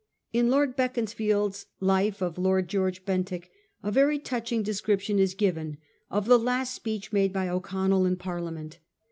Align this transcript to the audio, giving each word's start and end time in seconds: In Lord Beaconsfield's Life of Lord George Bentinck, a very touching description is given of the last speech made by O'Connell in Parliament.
In 0.33 0.49
Lord 0.49 0.75
Beaconsfield's 0.75 1.67
Life 1.79 2.23
of 2.23 2.39
Lord 2.39 2.67
George 2.67 3.05
Bentinck, 3.05 3.51
a 3.83 3.91
very 3.91 4.17
touching 4.17 4.63
description 4.63 5.19
is 5.19 5.35
given 5.35 5.77
of 6.09 6.25
the 6.25 6.39
last 6.39 6.73
speech 6.73 7.13
made 7.13 7.31
by 7.31 7.47
O'Connell 7.47 8.07
in 8.07 8.15
Parliament. 8.15 8.79